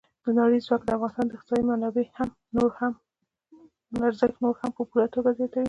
لمریز 0.35 0.63
ځواک 0.67 0.81
د 0.85 0.89
افغانستان 0.97 1.25
د 1.29 1.33
اقتصادي 1.35 1.63
منابعم 1.69 2.29
ارزښت 4.09 4.37
نور 4.43 4.55
هم 4.61 4.71
په 4.77 4.81
پوره 4.89 5.07
توګه 5.15 5.29
زیاتوي. 5.39 5.59